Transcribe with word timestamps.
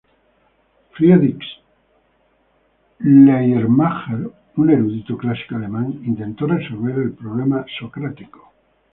Friedrich 0.95 1.43
Schleiermacher, 2.99 4.21
un 4.57 4.69
erudito 4.71 5.15
clásico 5.15 5.57
alemán, 5.57 6.01
intentó 6.05 6.47
resolver 6.47 6.95
el 6.97 7.11
"Problema 7.13 7.63
socrático". 7.79 8.51